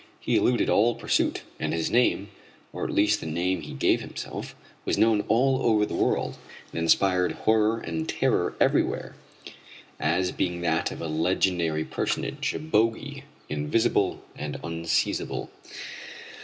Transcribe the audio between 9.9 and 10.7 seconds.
as being